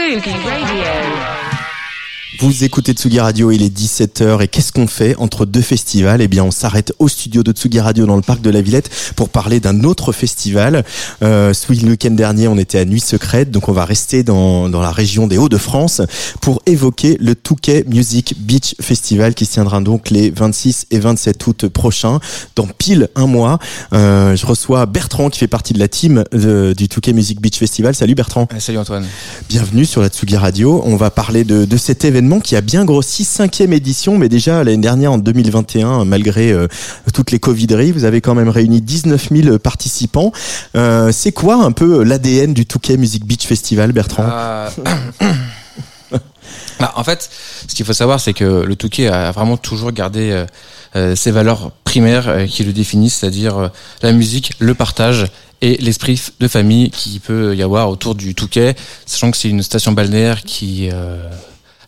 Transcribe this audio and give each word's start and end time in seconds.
Sugi 0.00 0.32
Radio. 0.48 1.19
Vous 2.42 2.64
écoutez 2.64 2.92
Tsugi 2.94 3.20
Radio, 3.20 3.50
il 3.50 3.62
est 3.62 3.68
17h 3.76 4.40
et 4.42 4.48
qu'est-ce 4.48 4.72
qu'on 4.72 4.86
fait 4.86 5.14
entre 5.16 5.44
deux 5.44 5.60
festivals? 5.60 6.22
Eh 6.22 6.28
bien, 6.28 6.42
on 6.42 6.50
s'arrête 6.50 6.94
au 6.98 7.06
studio 7.06 7.42
de 7.42 7.52
Tsugi 7.52 7.80
Radio 7.80 8.06
dans 8.06 8.16
le 8.16 8.22
parc 8.22 8.40
de 8.40 8.48
la 8.48 8.62
Villette 8.62 8.88
pour 9.14 9.28
parler 9.28 9.60
d'un 9.60 9.84
autre 9.84 10.12
festival. 10.12 10.82
Euh, 11.22 11.52
ce 11.52 11.70
week-end 11.70 12.12
dernier, 12.12 12.48
on 12.48 12.56
était 12.56 12.78
à 12.78 12.86
Nuit 12.86 13.00
Secrète, 13.00 13.50
donc 13.50 13.68
on 13.68 13.72
va 13.72 13.84
rester 13.84 14.22
dans, 14.22 14.70
dans 14.70 14.80
la 14.80 14.90
région 14.90 15.26
des 15.26 15.36
Hauts-de-France 15.36 16.00
pour 16.40 16.62
évoquer 16.64 17.18
le 17.20 17.34
Touquet 17.34 17.84
Music 17.86 18.34
Beach 18.38 18.74
Festival 18.80 19.34
qui 19.34 19.44
se 19.44 19.52
tiendra 19.52 19.82
donc 19.82 20.08
les 20.08 20.30
26 20.30 20.86
et 20.92 20.98
27 20.98 21.46
août 21.46 21.68
prochains, 21.68 22.20
dans 22.56 22.66
pile 22.66 23.10
un 23.16 23.26
mois. 23.26 23.58
Euh, 23.92 24.34
je 24.34 24.46
reçois 24.46 24.86
Bertrand 24.86 25.28
qui 25.28 25.40
fait 25.40 25.46
partie 25.46 25.74
de 25.74 25.78
la 25.78 25.88
team 25.88 26.24
de- 26.32 26.72
du 26.74 26.88
Touquet 26.88 27.12
Music 27.12 27.38
Beach 27.38 27.56
Festival. 27.58 27.94
Salut 27.94 28.14
Bertrand. 28.14 28.48
Salut 28.58 28.78
Antoine. 28.78 29.04
Bienvenue 29.50 29.84
sur 29.84 30.00
la 30.00 30.08
Tsugi 30.08 30.38
Radio. 30.38 30.80
On 30.86 30.96
va 30.96 31.10
parler 31.10 31.44
de, 31.44 31.66
de 31.66 31.76
cet 31.76 32.06
événement 32.06 32.29
qui 32.38 32.54
a 32.54 32.60
bien 32.60 32.84
grossi, 32.84 33.24
cinquième 33.24 33.72
édition, 33.72 34.16
mais 34.16 34.28
déjà 34.28 34.62
l'année 34.62 34.76
dernière 34.76 35.12
en 35.12 35.18
2021, 35.18 36.04
malgré 36.04 36.52
euh, 36.52 36.68
toutes 37.12 37.32
les 37.32 37.40
covideries, 37.40 37.90
vous 37.90 38.04
avez 38.04 38.20
quand 38.20 38.36
même 38.36 38.48
réuni 38.48 38.80
19 38.80 39.30
000 39.32 39.58
participants. 39.58 40.30
Euh, 40.76 41.10
c'est 41.10 41.32
quoi 41.32 41.56
un 41.56 41.72
peu 41.72 42.04
l'ADN 42.04 42.54
du 42.54 42.66
Touquet 42.66 42.96
Music 42.96 43.24
Beach 43.24 43.46
Festival, 43.46 43.90
Bertrand 43.90 44.26
Ah. 44.28 44.68
Bah, 46.80 46.94
en 46.96 47.04
fait, 47.04 47.28
ce 47.68 47.74
qu'il 47.74 47.84
faut 47.84 47.92
savoir, 47.92 48.20
c'est 48.20 48.32
que 48.32 48.64
le 48.64 48.74
Touquet 48.74 49.08
a 49.08 49.32
vraiment 49.32 49.58
toujours 49.58 49.92
gardé 49.92 50.30
euh, 50.30 50.46
euh, 50.96 51.14
ses 51.14 51.30
valeurs 51.30 51.72
primaires 51.84 52.28
euh, 52.28 52.46
qui 52.46 52.64
le 52.64 52.72
définissent, 52.72 53.16
c'est-à-dire 53.16 53.58
euh, 53.58 53.68
la 54.02 54.12
musique, 54.12 54.52
le 54.58 54.74
partage 54.74 55.26
et 55.60 55.76
l'esprit 55.76 56.20
de 56.40 56.48
famille 56.48 56.90
qui 56.90 57.18
peut 57.18 57.54
y 57.54 57.62
avoir 57.62 57.90
autour 57.90 58.14
du 58.14 58.34
Touquet, 58.34 58.74
sachant 59.04 59.30
que 59.30 59.36
c'est 59.36 59.50
une 59.50 59.62
station 59.62 59.92
balnéaire 59.92 60.42
qui 60.42 60.88
euh, 60.90 61.22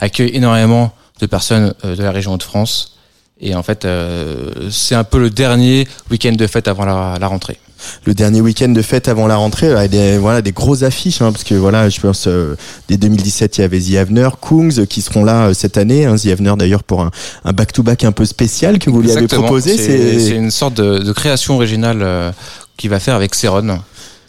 accueille 0.02 0.30
énormément 0.34 0.92
de 1.20 1.26
personnes 1.26 1.72
euh, 1.84 1.96
de 1.96 2.02
la 2.02 2.10
région 2.10 2.36
de 2.36 2.42
France. 2.42 2.96
Et 3.40 3.54
en 3.54 3.62
fait, 3.62 3.84
euh, 3.84 4.50
c'est 4.70 4.94
un 4.94 5.04
peu 5.04 5.18
le 5.18 5.30
dernier 5.30 5.88
week-end 6.10 6.32
de 6.32 6.46
fête 6.46 6.68
avant 6.68 6.84
la, 6.84 7.16
la 7.20 7.26
rentrée. 7.26 7.58
le 8.04 8.14
dernier 8.14 8.40
week-end 8.40 8.68
de 8.68 8.82
fête 8.82 9.08
avant 9.08 9.26
la 9.26 9.34
rentrée, 9.36 9.68
avec 9.72 9.90
des, 9.90 10.16
voilà, 10.18 10.42
des 10.42 10.52
grosses 10.52 10.82
affiches, 10.84 11.20
hein, 11.22 11.32
parce 11.32 11.42
que 11.42 11.54
voilà, 11.54 11.88
je 11.88 12.00
pense, 12.00 12.26
euh, 12.28 12.56
dès 12.88 12.96
2017, 12.96 13.58
il 13.58 13.60
y 13.62 13.64
avait 13.64 13.80
The 13.80 13.94
Avener, 13.96 14.28
Kungs, 14.40 14.86
qui 14.86 15.02
seront 15.02 15.24
là 15.24 15.46
euh, 15.48 15.54
cette 15.54 15.76
année, 15.76 16.04
hein, 16.04 16.14
The 16.16 16.26
Avener 16.26 16.54
d'ailleurs 16.56 16.84
pour 16.84 17.02
un, 17.02 17.10
un 17.44 17.52
back-to-back 17.52 18.04
un 18.04 18.12
peu 18.12 18.24
spécial 18.24 18.78
que 18.78 18.90
vous 18.90 19.02
lui 19.02 19.10
avez 19.10 19.26
proposé. 19.26 19.76
C'est 19.76 20.36
une 20.36 20.52
sorte 20.52 20.74
de, 20.74 20.98
de 20.98 21.12
création 21.12 21.56
originale 21.56 22.00
euh, 22.02 22.30
qu'il 22.76 22.90
va 22.90 23.00
faire 23.00 23.16
avec 23.16 23.34
Céron. 23.34 23.80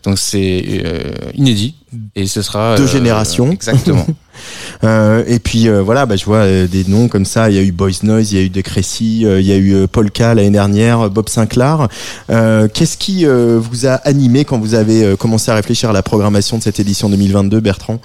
Donc 0.03 0.17
c'est 0.19 0.65
euh, 0.83 1.01
inédit 1.33 1.75
et 2.15 2.27
ce 2.27 2.41
sera 2.41 2.75
Deux 2.75 2.87
générations. 2.87 3.51
Exactement. 3.51 4.05
Euh, 4.83 5.23
et 5.27 5.39
puis 5.39 5.69
euh, 5.69 5.81
voilà, 5.81 6.05
bah, 6.05 6.15
je 6.15 6.25
vois 6.25 6.39
euh, 6.39 6.67
des 6.67 6.83
noms 6.85 7.07
comme 7.07 7.25
ça. 7.25 7.49
Il 7.49 7.55
y 7.55 7.59
a 7.59 7.61
eu 7.61 7.71
Boys 7.71 8.03
Noise, 8.03 8.33
il 8.33 8.37
y 8.37 8.41
a 8.41 8.43
eu 8.43 8.49
De 8.49 8.61
Crécy, 8.61 9.25
euh, 9.25 9.39
il 9.39 9.47
y 9.47 9.51
a 9.53 9.57
eu 9.57 9.87
Polka 9.87 10.33
l'année 10.33 10.49
dernière, 10.49 11.09
Bob 11.09 11.29
Sinclair. 11.29 11.87
Qu'est-ce 12.27 12.97
qui 12.97 13.25
vous 13.25 13.85
a 13.87 13.93
animé 13.93 14.45
quand 14.45 14.59
vous 14.59 14.73
avez 14.75 15.15
commencé 15.17 15.51
à 15.51 15.55
réfléchir 15.55 15.89
à 15.89 15.93
la 15.93 16.03
programmation 16.03 16.57
de 16.57 16.63
cette 16.63 16.79
édition 16.79 17.09
2022, 17.09 17.59
Bertrand? 17.59 17.99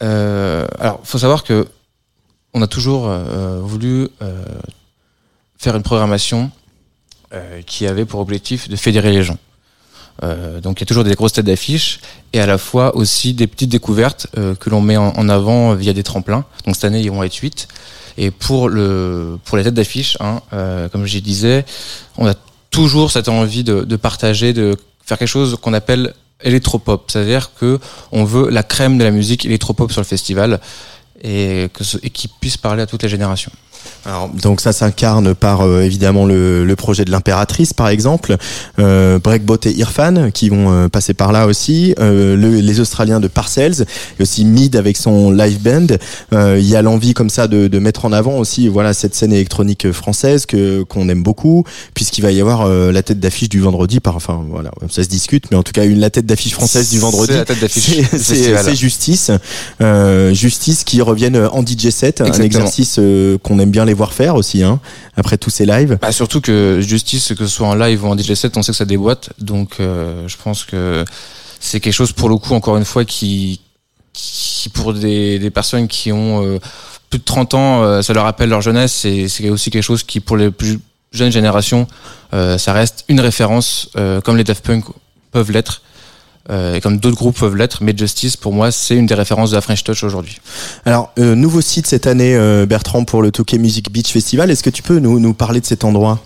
Alors, 0.00 1.00
faut 1.04 1.18
savoir 1.18 1.44
que 1.44 1.66
on 2.54 2.62
a 2.62 2.66
toujours 2.66 3.10
voulu 3.62 4.08
faire 5.58 5.76
une 5.76 5.82
programmation 5.82 6.50
qui 7.66 7.86
avait 7.86 8.04
pour 8.04 8.20
objectif 8.20 8.68
de 8.68 8.76
fédérer 8.76 9.12
les 9.12 9.22
gens. 9.22 9.38
Euh, 10.22 10.60
donc 10.60 10.80
il 10.80 10.82
y 10.82 10.84
a 10.84 10.86
toujours 10.86 11.04
des 11.04 11.14
grosses 11.14 11.34
têtes 11.34 11.46
d'affiche 11.46 12.00
et 12.32 12.40
à 12.40 12.46
la 12.46 12.58
fois 12.58 12.96
aussi 12.96 13.34
des 13.34 13.46
petites 13.46 13.68
découvertes 13.68 14.28
euh, 14.38 14.54
que 14.54 14.70
l'on 14.70 14.80
met 14.80 14.96
en, 14.96 15.28
avant 15.28 15.74
via 15.74 15.92
des 15.92 16.02
tremplins. 16.02 16.44
Donc 16.64 16.74
cette 16.74 16.84
année 16.84 17.00
ils 17.00 17.10
vont 17.10 17.22
être 17.22 17.34
8. 17.34 17.68
Et 18.18 18.30
pour 18.30 18.68
le 18.68 19.38
pour 19.44 19.58
les 19.58 19.64
têtes 19.64 19.74
d'affiche, 19.74 20.16
hein, 20.20 20.40
euh, 20.52 20.88
comme 20.88 21.04
je 21.04 21.18
disais, 21.18 21.64
on 22.16 22.26
a 22.26 22.34
toujours 22.70 23.10
cette 23.10 23.28
envie 23.28 23.62
de, 23.62 23.96
partager, 23.96 24.52
de 24.52 24.76
faire 25.04 25.18
quelque 25.18 25.28
chose 25.28 25.56
qu'on 25.60 25.74
appelle 25.74 26.14
électropop, 26.42 27.10
c'est-à-dire 27.10 27.52
que 27.54 27.78
on 28.12 28.24
veut 28.24 28.50
la 28.50 28.62
crème 28.62 28.98
de 28.98 29.04
la 29.04 29.10
musique 29.10 29.44
électropop 29.44 29.92
sur 29.92 30.00
le 30.00 30.06
festival 30.06 30.60
et 31.22 31.68
que 31.72 31.82
et 32.02 32.10
qui 32.10 32.28
puisse 32.28 32.56
parler 32.56 32.82
à 32.82 32.86
toutes 32.86 33.02
les 33.02 33.08
générations. 33.08 33.52
Alors, 34.04 34.28
donc 34.28 34.60
ça 34.60 34.72
s'incarne 34.72 35.34
par 35.34 35.62
euh, 35.62 35.82
évidemment 35.82 36.26
le, 36.26 36.64
le 36.64 36.76
projet 36.76 37.04
de 37.04 37.10
l'impératrice 37.10 37.72
par 37.72 37.88
exemple, 37.88 38.36
euh, 38.78 39.18
Breakbot 39.18 39.56
et 39.64 39.70
Irfan 39.78 40.30
qui 40.32 40.48
vont 40.48 40.70
euh, 40.72 40.88
passer 40.88 41.14
par 41.14 41.32
là 41.32 41.46
aussi, 41.46 41.94
euh, 41.98 42.36
le- 42.36 42.60
les 42.60 42.80
Australiens 42.80 43.20
de 43.20 43.28
Parcells 43.28 43.84
et 44.18 44.22
aussi 44.22 44.44
Mid 44.44 44.76
avec 44.76 44.96
son 44.96 45.30
live 45.30 45.60
band. 45.60 45.86
Euh, 46.32 46.58
Il 46.58 46.66
y 46.68 46.76
a 46.76 46.82
l'envie 46.82 47.14
comme 47.14 47.30
ça 47.30 47.48
de, 47.48 47.66
de 47.68 47.78
mettre 47.78 48.04
en 48.04 48.12
avant 48.12 48.38
aussi 48.38 48.68
voilà 48.68 48.92
cette 48.94 49.14
scène 49.14 49.32
électronique 49.32 49.90
française 49.92 50.46
que 50.46 50.82
qu'on 50.84 51.08
aime 51.08 51.22
beaucoup 51.22 51.64
puisqu'il 51.94 52.22
va 52.22 52.30
y 52.32 52.40
avoir 52.40 52.62
euh, 52.62 52.92
la 52.92 53.02
tête 53.02 53.20
d'affiche 53.20 53.48
du 53.48 53.60
vendredi 53.60 54.00
par 54.00 54.16
enfin 54.16 54.44
voilà 54.50 54.70
ça 54.88 55.02
se 55.02 55.08
discute 55.08 55.44
mais 55.50 55.56
en 55.56 55.62
tout 55.62 55.72
cas 55.72 55.84
une 55.84 55.98
la 56.00 56.10
tête 56.10 56.26
d'affiche 56.26 56.54
française 56.54 56.90
du 56.90 56.98
vendredi. 56.98 57.32
C'est 57.32 57.38
la 57.38 57.44
tête 57.44 57.60
d'affiche 57.60 58.00
c'est- 58.62 58.74
justice. 58.76 59.30
Euh, 59.80 60.32
justice 60.32 60.84
qui 60.84 61.02
reviennent 61.02 61.36
en 61.52 61.62
DJ 61.64 61.90
set 61.90 62.20
un 62.20 62.26
exercice 62.44 62.96
euh, 62.98 63.36
qu'on 63.42 63.58
aime 63.58 63.70
bien 63.70 63.75
les 63.84 63.94
voir 63.94 64.12
faire 64.12 64.34
aussi 64.34 64.62
hein, 64.62 64.80
après 65.16 65.38
tous 65.38 65.50
ces 65.50 65.66
lives 65.66 65.98
Bah, 66.00 66.12
surtout 66.12 66.40
que 66.40 66.80
Justice, 66.80 67.34
que 67.36 67.46
ce 67.46 67.54
soit 67.54 67.68
en 67.68 67.74
live 67.74 68.04
ou 68.04 68.08
en 68.08 68.16
DJ 68.16 68.34
set, 68.34 68.56
on 68.56 68.62
sait 68.62 68.72
que 68.72 68.78
ça 68.78 68.84
déboîte. 68.84 69.30
Donc 69.38 69.76
euh, 69.80 70.26
je 70.28 70.36
pense 70.42 70.64
que 70.64 71.04
c'est 71.60 71.80
quelque 71.80 71.94
chose 71.94 72.12
pour 72.12 72.28
le 72.28 72.36
coup, 72.36 72.54
encore 72.54 72.76
une 72.76 72.84
fois, 72.84 73.04
qui, 73.04 73.60
pour 74.74 74.94
des, 74.94 75.50
personnes 75.50 75.88
qui 75.88 76.12
ont 76.12 76.44
euh, 76.44 76.58
plus 77.10 77.18
de 77.18 77.24
30 77.24 77.54
ans, 77.54 77.82
euh, 77.82 78.02
ça 78.02 78.12
leur 78.12 78.24
rappelle 78.24 78.48
leur 78.48 78.62
jeunesse. 78.62 79.04
Et 79.04 79.28
c'est 79.28 79.50
aussi 79.50 79.70
quelque 79.70 79.82
chose 79.82 80.02
qui, 80.02 80.20
pour 80.20 80.36
les 80.36 80.50
plus 80.50 80.78
jeunes 81.12 81.32
générations, 81.32 81.86
ça 82.32 82.72
reste 82.74 83.04
une 83.08 83.20
référence, 83.20 83.88
comme 84.24 84.36
les 84.36 84.44
Daft 84.44 84.64
Punk 84.64 84.84
peuvent 85.32 85.50
l'être. 85.50 85.80
Euh, 86.50 86.74
et 86.74 86.80
comme 86.80 86.98
d'autres 86.98 87.16
groupes 87.16 87.38
peuvent 87.38 87.56
l'être, 87.56 87.82
mais 87.82 87.92
Justice, 87.96 88.36
pour 88.36 88.52
moi, 88.52 88.70
c'est 88.70 88.94
une 88.96 89.06
des 89.06 89.14
références 89.14 89.50
de 89.50 89.56
la 89.56 89.60
French 89.60 89.82
Touch 89.84 90.04
aujourd'hui. 90.04 90.38
Alors, 90.84 91.12
euh, 91.18 91.34
nouveau 91.34 91.60
site 91.60 91.86
cette 91.86 92.06
année, 92.06 92.36
euh, 92.36 92.66
Bertrand, 92.66 93.04
pour 93.04 93.22
le 93.22 93.30
Tokyo 93.30 93.58
Music 93.58 93.90
Beach 93.90 94.12
Festival. 94.12 94.50
Est-ce 94.50 94.62
que 94.62 94.70
tu 94.70 94.82
peux 94.82 94.98
nous, 94.98 95.18
nous 95.18 95.34
parler 95.34 95.60
de 95.60 95.66
cet 95.66 95.84
endroit? 95.84 96.20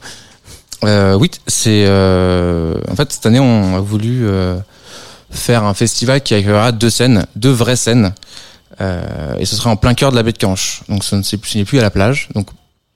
Euh, 0.84 1.14
oui, 1.14 1.30
c'est 1.46 1.84
euh, 1.86 2.74
en 2.90 2.96
fait 2.96 3.12
cette 3.12 3.26
année 3.26 3.38
on 3.38 3.76
a 3.76 3.80
voulu 3.80 4.26
euh, 4.26 4.58
faire 5.30 5.64
un 5.64 5.74
festival 5.74 6.22
qui 6.22 6.32
accueillera 6.34 6.72
deux 6.72 6.88
scènes, 6.88 7.26
deux 7.36 7.50
vraies 7.52 7.76
scènes, 7.76 8.14
et 9.38 9.44
ce 9.44 9.56
sera 9.56 9.68
en 9.68 9.76
plein 9.76 9.92
cœur 9.92 10.10
de 10.10 10.16
la 10.16 10.22
baie 10.22 10.32
de 10.32 10.38
Canche. 10.38 10.80
Donc 10.88 11.04
ce 11.04 11.36
plus- 11.36 11.56
n'est 11.56 11.66
plus 11.66 11.78
à 11.78 11.82
la 11.82 11.90
plage, 11.90 12.30
donc 12.34 12.48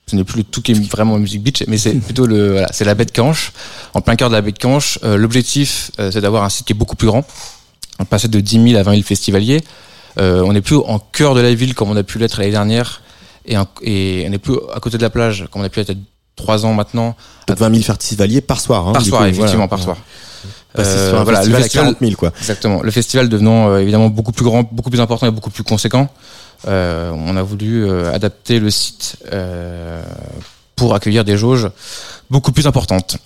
ce 0.07 0.17
n'est 0.17 0.25
plus 0.25 0.39
le 0.39 0.45
tout 0.45 0.61
qui 0.63 0.73
est 0.73 0.91
vraiment 0.91 1.19
Music 1.19 1.43
Beach, 1.43 1.65
mais 1.69 1.79
c'est 1.79 1.93
plutôt 2.01 2.27
le 2.27 2.53
voilà, 2.53 2.69
c'est 2.73 2.85
la 2.85 2.95
baie 2.95 3.05
de 3.07 3.11
Canche, 3.11 3.53
en 3.95 4.01
plein 4.01 4.17
cœur 4.17 4.29
de 4.31 4.35
la 4.35 4.41
baie 4.43 4.53
de 4.53 4.59
Canche. 4.59 4.99
Euh, 5.05 5.17
L'objectif 5.17 5.91
euh, 5.99 6.11
c'est 6.11 6.21
d'avoir 6.21 6.45
un 6.45 6.49
site 6.49 6.67
qui 6.67 6.73
est 6.73 6.77
beaucoup 6.77 6.97
plus 6.97 7.07
grand, 7.09 7.25
on 7.99 8.05
passer 8.05 8.29
de 8.29 8.41
10 8.41 8.69
000 8.71 8.79
à 8.81 8.83
20 8.83 8.93
000 8.93 9.03
festivaliers. 9.03 9.63
Euh, 10.21 10.43
on 10.45 10.53
n'est 10.53 10.61
plus 10.61 10.77
en 10.77 10.99
cœur 10.99 11.35
de 11.35 11.41
la 11.41 11.53
ville 11.55 11.75
comme 11.75 11.91
on 11.91 11.97
a 11.97 12.03
pu 12.03 12.19
l'être 12.19 12.39
l'année 12.39 12.51
dernière, 12.53 13.03
et, 13.47 13.57
un- 13.57 13.67
et 13.83 14.25
on 14.27 14.31
n'est 14.31 14.39
plus 14.39 14.55
à 14.75 14.79
côté 14.81 14.97
de 14.99 15.03
la 15.03 15.11
plage 15.11 15.47
comme 15.51 15.63
on 15.63 15.65
a 15.65 15.69
pu 15.69 15.81
l'être 15.81 15.91
il 15.91 15.97
y 15.97 16.01
a 16.01 16.03
trois 16.37 16.65
ans 16.67 16.73
maintenant. 16.75 17.17
Donc 17.49 17.59
20 17.59 17.71
000 17.71 17.83
festivaliers 17.83 18.41
par 18.41 18.61
soir. 18.61 18.89
Hein, 18.89 18.93
Par 18.93 19.03
soir, 19.05 19.23
coup, 19.23 19.27
effectivement, 19.29 19.67
voilà. 19.67 19.69
par 19.69 19.81
soir. 19.83 19.97
Euh, 20.79 21.11
sur 21.11 21.19
un 21.21 21.25
voilà, 21.25 21.39
le 21.45 21.55
festival 21.55 21.61
à 21.61 21.63
festival, 21.63 21.85
40 21.87 21.99
000, 22.01 22.13
quoi. 22.17 22.33
exactement. 22.41 22.83
Le 22.83 22.91
festival 22.91 23.29
devenant 23.29 23.69
euh, 23.69 23.79
évidemment 23.79 24.09
beaucoup 24.09 24.33
plus 24.33 24.45
grand, 24.45 24.65
beaucoup 24.71 24.91
plus 24.91 25.01
important 25.01 25.27
et 25.27 25.31
beaucoup 25.31 25.51
plus 25.51 25.63
conséquent. 25.63 26.09
Euh, 26.67 27.11
on 27.15 27.37
a 27.37 27.43
voulu 27.43 27.85
euh, 27.89 28.13
adapter 28.13 28.59
le 28.61 28.71
site 28.71 29.17
euh, 29.33 30.03
pour 30.77 30.95
accueillir 30.95 31.25
des 31.25 31.37
jauges 31.37 31.69
beaucoup 32.31 32.53
plus 32.53 32.67
importantes. 32.67 33.19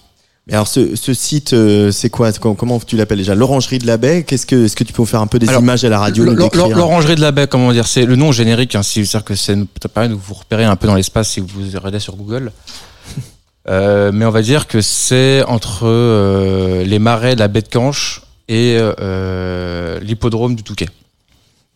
Et 0.50 0.55
alors 0.55 0.67
ce, 0.67 0.96
ce 0.96 1.12
site, 1.12 1.55
c'est 1.93 2.08
quoi? 2.08 2.32
Com- 2.32 2.56
Comment 2.56 2.81
tu 2.81 2.96
l'appelles 2.96 3.19
déjà? 3.19 3.35
L'orangerie 3.35 3.79
de 3.79 3.87
la 3.87 3.99
baie? 3.99 4.23
Qu'est-ce 4.25 4.46
que 4.46 4.64
est-ce 4.64 4.76
que 4.76 4.85
tu 4.85 4.94
peux 4.94 5.05
faire 5.05 5.20
un 5.20 5.26
peu 5.26 5.38
des 5.38 5.46
Alors, 5.49 5.61
images 5.61 5.85
à 5.85 5.90
la 5.90 5.99
radio 5.99 6.25
L'orangerie 6.25 7.17
de 7.17 7.20
la 7.20 7.32
baie, 7.32 7.46
comment 7.46 7.70
dire, 7.70 7.87
c'est 7.87 8.06
le 8.06 8.17
nom 8.17 8.32
générique. 8.32 8.75
Hein, 8.75 8.82
C'est-à-dire 8.82 9.25
que 9.25 9.35
c'est 9.35 9.56
ça 9.82 9.88
permet 9.91 10.08
de 10.08 10.14
vous 10.14 10.32
repérer 10.34 10.64
un 10.64 10.76
peu 10.76 10.87
dans 10.87 10.94
l'espace 10.94 11.29
si 11.29 11.41
vous 11.41 11.46
regardez 11.75 12.00
sur 12.00 12.17
Google. 12.17 12.52
Euh, 13.69 14.12
mais 14.14 14.25
on 14.25 14.31
va 14.31 14.41
dire 14.41 14.67
que 14.67 14.81
c'est 14.81 15.43
entre 15.46 15.81
euh, 15.87 16.84
les 16.84 16.99
marais 16.99 17.34
de 17.34 17.41
la 17.41 17.49
baie 17.49 17.61
de 17.61 17.69
Canche 17.69 18.23
et 18.49 18.79
euh, 18.81 20.00
l'hippodrome 20.00 20.55
du 20.55 20.62
Touquet. 20.62 20.88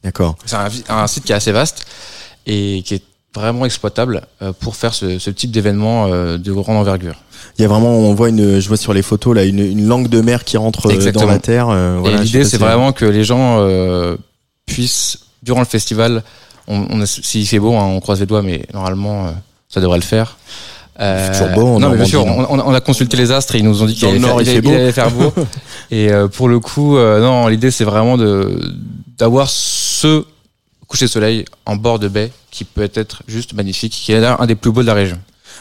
D'accord. 0.05 0.37
C'est 0.47 0.57
un, 0.89 1.07
site 1.07 1.25
qui 1.25 1.33
est 1.33 1.35
assez 1.37 1.53
vaste 1.53 1.87
et 2.47 2.83
qui 2.85 2.95
est 2.95 3.03
vraiment 3.35 3.65
exploitable 3.65 4.23
euh, 4.43 4.53
pour 4.53 4.77
faire 4.77 4.93
ce, 4.95 5.19
ce 5.19 5.31
type 5.31 5.51
d'événement 5.51 6.07
euh, 6.13 6.39
de 6.39 6.53
grande 6.53 6.77
envergure. 6.77 7.15
Il 7.59 7.63
y 7.63 7.65
a 7.65 7.69
vraiment, 7.69 7.89
on 7.91 8.15
voit 8.15 8.29
une, 8.29 8.61
je 8.61 8.69
vois 8.69 8.77
sur 8.77 8.93
les 8.93 9.03
photos 9.03 9.35
là, 9.35 9.45
une, 9.45 9.59
une 9.61 9.87
langue 9.87 10.09
de 10.09 10.21
mer 10.21 10.45
qui 10.45 10.57
rentre 10.57 10.87
euh, 10.87 10.91
Exactement. 10.91 11.27
dans 11.27 11.33
la 11.33 11.39
terre. 11.39 11.67
voilà, 11.67 12.23
l'idée, 12.23 12.45
c'est 12.45 12.51
si- 12.51 12.57
vraiment 12.57 12.93
que 12.93 13.05
les 13.05 13.25
gens 13.25 13.59
euh, 13.61 14.17
puissent, 14.67 15.19
durant 15.43 15.61
le 15.61 15.67
festival, 15.67 16.23
on, 16.69 16.87
on 16.91 17.01
a- 17.01 17.07
fait 17.07 17.59
beau, 17.59 17.75
hein, 17.75 17.85
on 17.85 18.01
croise 18.01 18.21
les 18.21 18.27
doigts, 18.27 18.43
mais 18.43 18.67
normalement, 18.73 19.27
euh, 19.29 19.31
ça 19.69 19.81
devrait 19.81 19.99
le 19.99 20.05
faire. 20.05 20.37
Euh, 21.01 21.29
Il 21.33 21.81
non, 21.81 21.89
mais 21.91 21.97
bien 21.97 22.05
sûr, 22.05 22.25
on, 22.27 22.47
on 22.51 22.59
a- 22.61 22.65
on 22.67 22.75
a 22.75 22.81
consulté 22.81 23.17
les 23.17 23.31
astres 23.33 23.55
et 23.55 23.59
ils 23.59 23.65
nous 23.65 23.83
ont 23.83 23.87
dit 23.87 23.95
qu'il 23.95 24.05
allait, 24.09 24.19
nord, 24.19 24.39
faire- 24.41 24.41
il 24.43 24.47
fait 24.47 24.61
allait- 24.75 24.93
faire 24.93 25.11
beau. 25.11 25.33
et 25.91 26.13
euh, 26.13 26.29
pour 26.29 26.49
le 26.49 26.61
coup, 26.61 26.97
euh, 26.97 27.21
non, 27.21 27.49
l'idée, 27.49 27.71
c'est 27.71 27.85
vraiment 27.85 28.17
de 28.19 28.59
d'avoir 29.19 29.49
ce 29.49 30.25
coucher 30.89 31.07
de 31.07 31.11
soleil 31.11 31.45
en 31.65 31.77
bord 31.77 31.99
de 31.99 32.09
baie 32.09 32.31
qui 32.51 32.65
peut 32.65 32.91
être 32.95 33.23
juste 33.27 33.55
magnifique, 33.55 33.93
qui 33.93 34.13
est 34.13 34.23
un 34.25 34.45
des 34.47 34.55
plus 34.55 34.71
beaux 34.71 34.83
de 34.83 34.87
la 34.87 34.95
région. 34.95 35.19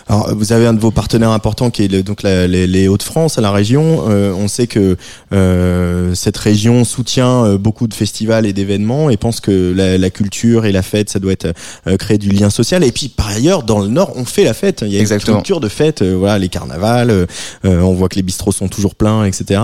Alors, 0.08 0.34
vous 0.36 0.52
avez 0.54 0.66
un 0.68 0.74
de 0.74 0.80
vos 0.80 0.92
partenaires 0.92 1.32
importants 1.32 1.70
qui 1.70 1.84
est 1.86 1.88
le- 1.88 2.04
donc 2.04 2.24
la- 2.24 2.48
les, 2.48 2.68
les 2.68 2.88
Hauts-de-France, 2.88 3.38
à 3.38 3.42
la 3.42 3.52
région. 3.52 4.06
Euh, 4.10 4.34
on 4.34 4.48
sait 4.48 4.68
que 4.68 4.98
euh, 5.34 6.14
cette 6.16 6.38
région 6.38 6.84
soutient 6.84 7.46
euh, 7.46 7.58
beaucoup 7.58 7.88
de 7.88 7.94
festivals 7.94 8.46
et 8.46 8.54
d'événements 8.54 9.10
et 9.10 9.18
pense 9.18 9.40
que 9.40 9.74
la, 9.76 9.98
la 9.98 10.10
culture 10.10 10.66
et 10.66 10.72
la 10.72 10.82
fête, 10.82 11.10
ça 11.10 11.20
doit 11.20 11.32
être 11.32 11.54
euh, 11.88 11.98
créer 11.98 12.18
du 12.18 12.30
lien 12.30 12.50
social. 12.50 12.84
Et 12.84 12.92
puis, 12.92 13.10
par 13.10 13.28
ailleurs, 13.30 13.64
dans 13.64 13.80
le 13.80 13.88
Nord, 13.88 14.14
on 14.16 14.26
fait 14.26 14.44
la 14.44 14.54
fête. 14.54 14.84
Il 14.86 14.94
y 14.94 14.98
a 14.98 15.00
Exactement. 15.02 15.38
une 15.38 15.44
culture 15.44 15.60
de 15.60 15.70
fête. 15.70 16.02
euh, 16.02 16.16
voilà, 16.18 16.38
les 16.40 16.50
carnavals. 16.50 17.10
euh, 17.12 17.26
on 17.64 17.94
voit 17.94 18.10
que 18.10 18.16
les 18.16 18.22
bistrots 18.24 18.52
sont 18.52 18.68
toujours 18.68 18.96
pleins, 18.96 19.26
etc. 19.26 19.62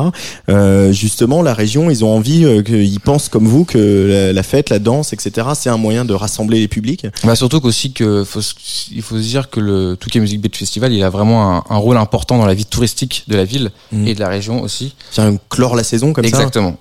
Euh, 0.50 0.92
justement, 0.92 1.42
la 1.42 1.54
région, 1.54 1.90
ils 1.90 2.06
ont 2.06 2.16
envie, 2.16 2.46
euh, 2.46 2.62
qu'ils 2.62 3.00
pensent 3.00 3.30
comme 3.30 3.48
vous 3.48 3.66
que 3.66 3.78
la, 4.28 4.34
la 4.34 4.44
fête, 4.44 4.70
la 4.70 4.80
danse, 4.80 5.14
etc. 5.14 5.48
C'est 5.56 5.70
un 5.70 5.78
moyen 5.78 6.06
de 6.06 6.14
rassembler 6.14 6.60
les 6.60 6.68
publics. 6.68 7.06
Bah 7.24 7.36
surtout 7.36 7.60
qu'aussi 7.62 7.92
que 7.92 8.24
faut, 8.24 8.40
il 8.92 9.02
faut 9.02 9.18
se 9.18 9.22
dire 9.22 9.50
que 9.50 9.60
le 9.60 9.96
Touquet 10.00 10.20
Music 10.28 10.42
Beach 10.42 10.58
Festival, 10.58 10.92
il 10.92 11.02
a 11.04 11.10
vraiment 11.10 11.56
un, 11.58 11.64
un 11.70 11.78
rôle 11.78 11.96
important 11.98 12.38
dans 12.38 12.46
la 12.46 12.54
vie 12.54 12.66
touristique 12.66 13.24
de 13.28 13.36
la 13.38 13.46
ville 13.46 13.72
Mhm. 13.94 14.08
et 14.08 14.14
de 14.14 14.20
la 14.20 14.28
région 14.28 14.62
aussi. 14.62 14.94
Tiens, 15.12 15.38
clore 15.50 15.76
la 15.76 15.84
saison 15.84 16.12
comme 16.12 16.26
ça. 16.26 16.30
Exactement. 16.38 16.76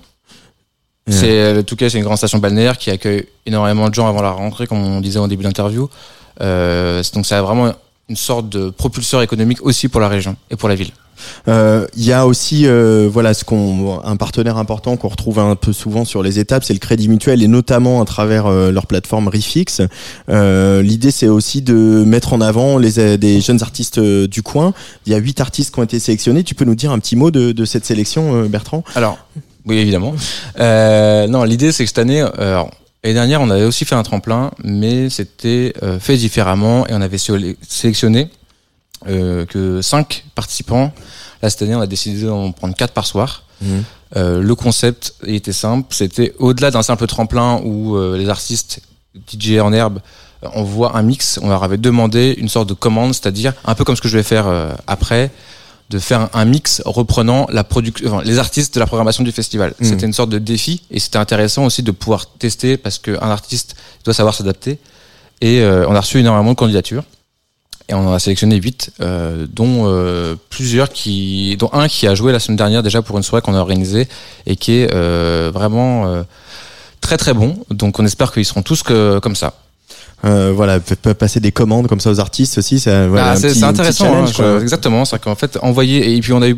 Ouais. 1.07 1.13
C'est 1.13 1.53
le 1.53 1.63
Touquet, 1.63 1.89
c'est 1.89 1.97
une 1.97 2.03
grande 2.03 2.17
station 2.17 2.39
balnéaire 2.39 2.77
qui 2.77 2.89
accueille 2.91 3.25
énormément 3.45 3.87
de 3.87 3.93
gens 3.95 4.07
avant 4.09 4.21
la 4.21 4.31
rentrée, 4.31 4.67
comme 4.67 4.83
on 4.83 4.99
disait 4.99 5.19
au 5.19 5.27
début 5.27 5.43
de 5.43 5.47
l'interview. 5.47 5.89
Euh, 6.41 7.01
c'est- 7.01 7.15
donc 7.15 7.25
ça 7.25 7.39
a 7.39 7.41
vraiment 7.41 7.71
une 8.09 8.17
sorte 8.17 8.49
de 8.49 8.69
propulseur 8.69 9.21
économique 9.21 9.59
aussi 9.65 9.87
pour 9.87 10.01
la 10.01 10.09
région 10.09 10.35
et 10.51 10.57
pour 10.57 10.67
la 10.67 10.75
ville. 10.75 10.91
Euh, 11.47 11.85
Il 11.95 12.05
y 12.05 12.13
a 12.13 12.25
aussi 12.27 12.65
euh, 12.65 13.09
voilà 13.11 13.33
ce 13.33 13.43
qu'on 13.43 13.99
un 14.03 14.15
partenaire 14.17 14.57
important 14.57 14.97
qu'on 14.97 15.07
retrouve 15.07 15.39
un 15.39 15.55
peu 15.55 15.73
souvent 15.73 16.05
sur 16.05 16.23
les 16.23 16.39
étapes, 16.39 16.63
c'est 16.63 16.73
le 16.73 16.79
Crédit 16.79 17.09
Mutuel 17.09 17.41
et 17.43 17.47
notamment 17.47 18.01
à 18.01 18.05
travers 18.05 18.45
euh, 18.45 18.71
leur 18.71 18.85
plateforme 18.87 19.27
Refix. 19.27 19.81
Euh, 20.29 20.81
L'idée 20.81 21.11
c'est 21.11 21.27
aussi 21.27 21.61
de 21.61 22.03
mettre 22.05 22.33
en 22.33 22.41
avant 22.41 22.77
les 22.77 23.17
des 23.17 23.41
jeunes 23.41 23.61
artistes 23.61 23.97
euh, 23.99 24.27
du 24.27 24.41
coin. 24.41 24.73
Il 25.05 25.11
y 25.11 25.15
a 25.15 25.17
huit 25.17 25.39
artistes 25.41 25.73
qui 25.73 25.79
ont 25.79 25.83
été 25.83 25.99
sélectionnés. 25.99 26.43
Tu 26.43 26.55
peux 26.55 26.65
nous 26.65 26.75
dire 26.75 26.91
un 26.91 26.99
petit 26.99 27.15
mot 27.15 27.31
de, 27.31 27.65
cette 27.65 27.85
sélection, 27.85 28.35
euh, 28.35 28.47
Bertrand? 28.47 28.83
Alors, 28.95 29.17
oui, 29.65 29.77
évidemment. 29.77 30.15
Euh, 30.59 31.27
non, 31.27 31.43
l'idée, 31.43 31.71
c'est 31.71 31.83
que 31.83 31.89
cette 31.89 31.99
année, 31.99 32.21
euh, 32.21 32.63
l'année 33.03 33.13
dernière, 33.13 33.41
on 33.41 33.49
avait 33.49 33.65
aussi 33.65 33.85
fait 33.85 33.95
un 33.95 34.03
tremplin, 34.03 34.51
mais 34.63 35.09
c'était 35.09 35.73
euh, 35.83 35.99
fait 35.99 36.17
différemment 36.17 36.87
et 36.87 36.93
on 36.93 37.01
avait 37.01 37.17
sé- 37.17 37.57
sélectionné 37.67 38.29
euh, 39.05 39.45
que 39.45 39.81
cinq 39.81 40.25
participants. 40.33 40.91
Là, 41.43 41.49
cette 41.51 41.61
année, 41.61 41.75
on 41.75 41.81
a 41.81 41.87
décidé 41.87 42.25
d'en 42.25 42.51
prendre 42.51 42.75
quatre 42.75 42.93
par 42.93 43.05
soir. 43.05 43.43
Mhm. 43.61 43.83
Euh, 44.15 44.41
le 44.41 44.55
concept 44.55 45.13
il 45.25 45.35
était 45.35 45.53
simple, 45.53 45.93
c'était 45.93 46.33
au-delà 46.39 46.71
d'un 46.71 46.81
simple 46.81 47.05
tremplin 47.07 47.61
où 47.63 47.95
euh, 47.95 48.17
les 48.17 48.29
artistes 48.29 48.79
DJ 49.29 49.59
en 49.59 49.73
herbe 49.73 49.99
on 50.53 50.63
voit 50.63 50.95
un 50.95 51.01
mix, 51.01 51.39
on 51.41 51.49
leur 51.49 51.63
avait 51.63 51.77
demandé 51.79 52.35
une 52.37 52.47
sorte 52.47 52.69
de 52.69 52.75
commande, 52.75 53.13
c'est-à-dire 53.13 53.53
un 53.65 53.73
peu 53.73 53.83
comme 53.83 53.95
ce 53.95 54.01
que 54.01 54.07
je 54.07 54.15
vais 54.15 54.23
faire 54.23 54.45
après, 54.85 55.31
de 55.89 55.97
faire 55.97 56.29
un, 56.31 56.45
mix 56.45 56.79
reprenant 56.85 57.47
la 57.51 57.63
production, 57.63 58.07
enfin, 58.07 58.21
les 58.23 58.37
artistes 58.37 58.75
de 58.75 58.79
la 58.79 58.85
programmation 58.85 59.23
du 59.23 59.31
festival. 59.31 59.73
Mhm. 59.79 59.87
C'était 59.87 60.05
une 60.05 60.13
sorte 60.13 60.29
de 60.29 60.37
défi 60.37 60.83
et 60.91 60.99
c'était 60.99 61.17
intéressant 61.17 61.65
aussi 61.65 61.81
de 61.81 61.89
pouvoir 61.89 62.27
tester 62.37 62.77
parce 62.77 62.99
qu'un 62.99 63.31
artiste 63.31 63.75
doit 64.05 64.13
savoir 64.13 64.35
s'adapter. 64.35 64.77
Et 65.41 65.65
on 65.65 65.95
a 65.95 65.99
reçu 65.99 66.19
énormément 66.19 66.51
de 66.51 66.55
candidatures 66.55 67.03
et 67.89 67.93
on 67.93 68.07
en 68.07 68.13
a 68.13 68.19
sélectionné 68.19 68.57
huit, 68.57 68.91
euh, 68.99 69.47
dont 69.49 69.83
euh, 69.85 70.35
plusieurs 70.49 70.89
qui, 70.89 71.55
dont 71.57 71.69
un 71.71 71.87
qui 71.87 72.07
a 72.07 72.15
joué 72.15 72.31
la 72.33 72.39
semaine 72.39 72.57
dernière 72.57 72.83
déjà 72.83 73.01
pour 73.01 73.17
une 73.17 73.23
soirée 73.23 73.41
qu'on 73.41 73.55
a 73.55 73.59
organisée 73.59 74.07
et 74.45 74.55
qui 74.57 74.73
est 74.73 74.93
euh, 74.93 75.51
vraiment 75.53 76.07
euh, 76.07 76.23
très 76.99 77.17
très 77.17 77.33
bon. 77.33 77.57
Donc 77.69 77.99
on 77.99 78.05
espère 78.05 78.31
qu'ils 78.33 78.45
seront 78.45 78.61
tous 78.61 78.83
que, 78.83 79.19
comme 79.19 79.35
ça. 79.35 79.53
Euh, 80.25 80.51
voilà, 80.53 80.79
passer 80.79 81.39
des 81.39 81.51
commandes 81.51 81.87
comme 81.87 81.99
ça 81.99 82.09
aux 82.09 82.19
artistes 82.19 82.57
aussi. 82.57 82.79
Ça, 82.79 83.07
voilà, 83.07 83.31
Ah, 83.31 83.35
c'est 83.35 83.63
intéressant, 83.63 84.25
hein, 84.25 84.59
exactement. 84.59 85.05
C'est 85.05 85.19
qu'en 85.21 85.35
fait, 85.35 85.57
envoyer 85.61 86.15
et 86.15 86.19
puis 86.21 86.33
on 86.33 86.41
a 86.41 86.49
eu, 86.49 86.57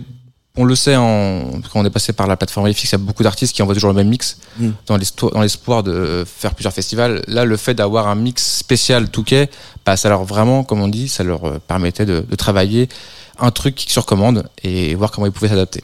on 0.60 0.66
le 0.66 0.76
sait, 0.76 0.96
en, 0.96 1.62
quand 1.72 1.80
on 1.80 1.86
est 1.86 1.90
passé 1.90 2.14
par 2.14 2.28
la 2.28 2.36
plateforme 2.38 2.72
FX, 2.72 2.84
il 2.84 2.92
y 2.92 2.96
a 2.96 2.98
beaucoup 3.00 3.24
d'artistes 3.24 3.56
qui 3.56 3.62
envoient 3.64 3.74
toujours 3.74 3.90
le 3.92 3.96
même 3.96 4.10
mix 4.10 4.38
Mm. 4.60 4.70
dans 4.88 5.42
l'espoir 5.42 5.84
de 5.84 6.26
faire 6.28 6.54
plusieurs 6.54 6.74
festivals. 6.74 7.22
Là, 7.28 7.46
le 7.46 7.56
fait 7.56 7.74
d'avoir 7.74 8.08
un 8.08 8.16
mix 8.16 8.58
spécial 8.58 9.10
Touquet, 9.10 9.50
bah, 9.86 9.96
ça 9.96 10.10
leur 10.10 10.26
vraiment, 10.26 10.64
comme 10.64 10.82
on 10.82 10.90
dit, 10.90 11.08
ça 11.08 11.24
leur 11.24 11.46
euh, 11.46 11.60
permettait 11.66 12.06
de, 12.06 12.26
de 12.30 12.36
travailler 12.36 12.90
un 13.40 13.52
truc 13.52 13.86
sur 13.88 14.06
commande 14.06 14.44
et 14.64 14.96
voir 14.96 15.12
comment 15.12 15.28
ils 15.28 15.32
pouvaient 15.32 15.48
s'adapter. 15.48 15.84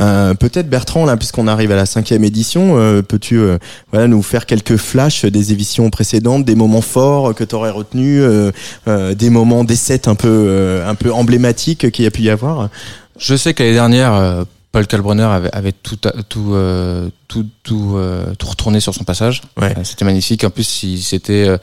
Euh, 0.00 0.32
Peut-être 0.34 0.70
Bertrand, 0.70 1.04
là, 1.04 1.18
puisqu'on 1.18 1.46
arrive 1.46 1.70
à 1.72 1.76
la 1.76 1.84
cinquième 1.84 2.24
édition, 2.24 2.78
euh, 2.78 3.02
peux-tu 3.02 3.38
euh, 3.38 3.58
voilà 3.92 4.06
nous 4.08 4.22
faire 4.22 4.46
quelques 4.46 4.76
flashs 4.78 5.26
des 5.26 5.52
éditions 5.52 5.90
précédentes, 5.90 6.46
des 6.46 6.54
moments 6.54 6.80
forts 6.80 7.34
que 7.34 7.44
tu 7.44 7.54
aurais 7.54 7.70
retenus, 7.70 8.20
euh, 8.22 8.50
euh, 8.88 9.14
des 9.14 9.28
moments, 9.28 9.64
des 9.64 9.76
sets 9.76 10.08
un 10.08 10.14
peu 10.14 10.28
euh, 10.28 10.88
un 10.88 10.94
peu 10.94 11.12
emblématiques 11.12 11.90
qu'il 11.90 12.04
y 12.04 12.08
a 12.08 12.10
pu 12.10 12.22
y 12.22 12.30
avoir? 12.30 12.70
Je 13.18 13.34
sais 13.36 13.54
que 13.54 13.62
l'année 13.62 13.74
dernière, 13.74 14.12
euh, 14.14 14.44
Paul 14.72 14.86
Kalbrunner 14.86 15.22
avait, 15.24 15.52
avait 15.52 15.72
tout, 15.72 15.96
tout, 16.28 16.52
euh, 16.54 17.08
tout, 17.28 17.46
tout, 17.62 17.94
euh, 17.96 18.34
tout 18.38 18.46
retourné 18.48 18.80
sur 18.80 18.94
son 18.94 19.04
passage. 19.04 19.42
Ouais. 19.60 19.74
Euh, 19.76 19.84
C'était 19.84 20.04
magnifique. 20.04 20.44
En 20.44 20.50
plus, 20.50 20.82
il- 20.82 21.00
c'était 21.02 21.48
euh, 21.48 21.58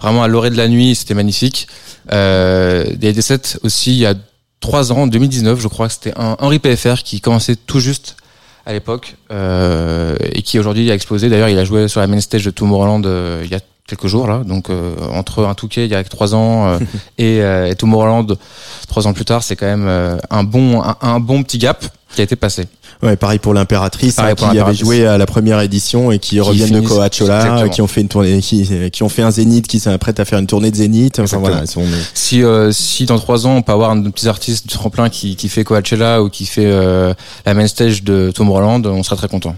vraiment 0.00 0.22
à 0.22 0.28
l'orée 0.28 0.50
de 0.50 0.56
la 0.56 0.68
nuit. 0.68 0.94
C'était 0.94 1.14
magnifique. 1.14 1.68
Euh, 2.12 2.84
il 2.88 3.04
y 3.04 3.08
a 3.08 3.12
des 3.12 3.22
sets 3.22 3.58
aussi 3.62 3.92
il 3.92 3.98
y 3.98 4.06
a 4.06 4.14
trois 4.60 4.92
ans, 4.92 5.02
en 5.02 5.06
2019, 5.06 5.60
je 5.60 5.68
crois 5.68 5.88
que 5.88 5.92
c'était 5.94 6.14
un 6.16 6.36
Henri 6.40 6.58
PFR 6.58 7.02
qui 7.02 7.20
commençait 7.20 7.56
tout 7.56 7.80
juste 7.80 8.16
à 8.66 8.72
l'époque 8.72 9.16
euh, 9.30 10.16
et 10.32 10.40
qui 10.40 10.58
aujourd'hui 10.58 10.90
a 10.90 10.94
explosé. 10.94 11.28
D'ailleurs, 11.28 11.50
il 11.50 11.58
a 11.58 11.64
joué 11.64 11.86
sur 11.88 12.00
la 12.00 12.06
main 12.06 12.18
stage 12.20 12.44
de 12.46 12.50
Tomorrowland 12.50 13.04
euh, 13.04 13.42
il 13.44 13.50
y 13.50 13.54
a 13.54 13.60
quelques 13.86 14.06
jours 14.06 14.26
là. 14.26 14.42
Donc 14.44 14.70
euh, 14.70 14.94
entre 15.12 15.44
un 15.44 15.54
Touquet 15.54 15.84
il 15.86 15.90
y 15.90 15.94
a 15.94 16.02
trois 16.04 16.34
ans 16.34 16.68
euh, 16.68 16.78
et, 17.18 17.42
euh, 17.42 17.70
et 17.70 17.74
Tomorrowland 17.74 18.26
trois 18.88 19.06
ans 19.06 19.12
plus 19.12 19.24
tard, 19.24 19.42
c'est 19.42 19.56
quand 19.56 19.66
même 19.66 19.86
euh, 19.86 20.16
un 20.30 20.44
bon 20.44 20.82
un, 20.82 20.96
un 21.00 21.20
bon 21.20 21.42
petit 21.42 21.58
gap 21.58 21.84
qui 22.14 22.20
a 22.20 22.24
été 22.24 22.36
passé. 22.36 22.64
Ouais, 23.02 23.16
pareil 23.16 23.38
pour 23.38 23.52
l'impératrice 23.54 24.18
hein, 24.18 24.34
qui 24.34 24.44
avait 24.58 24.74
joué 24.74 25.06
à 25.06 25.18
la 25.18 25.26
première 25.26 25.60
édition 25.60 26.10
et 26.12 26.18
qui, 26.18 26.40
reviennent 26.40 26.70
de 26.70 26.74
finissent- 26.80 26.90
Exactement. 27.20 27.68
qui 27.68 27.82
ont 27.82 27.86
fait 27.86 28.00
une 28.00 28.08
tournée, 28.08 28.40
qui, 28.40 28.68
qui 28.90 29.02
ont 29.02 29.08
fait 29.08 29.22
un 29.22 29.30
zénith, 29.30 29.66
qui 29.66 29.80
s'apprêtent 29.80 30.20
à 30.20 30.24
faire 30.24 30.38
une 30.38 30.46
tournée 30.46 30.70
de 30.70 30.76
zénith. 30.76 31.18
Enfin 31.18 31.38
voilà, 31.38 31.66
sont- 31.66 31.82
Si 32.14 32.42
euh, 32.42 32.72
si 32.72 33.04
dans 33.06 33.18
trois 33.18 33.46
ans 33.46 33.56
on 33.56 33.62
peut 33.62 33.72
avoir 33.72 33.90
un 33.90 33.96
de 33.96 34.02
nos 34.04 34.10
petits 34.10 34.28
artistes 34.28 34.66
du 34.68 34.74
tremplin 34.74 35.08
qui 35.10 35.36
qui 35.36 35.48
fait 35.48 35.64
Coachella 35.64 36.22
ou 36.22 36.30
qui 36.30 36.46
fait 36.46 36.66
euh, 36.66 37.12
la 37.44 37.54
main 37.54 37.66
stage 37.66 38.02
de 38.04 38.30
Tomorrowland, 38.34 38.82
on 38.86 39.02
sera 39.02 39.16
très 39.16 39.28
content. 39.28 39.56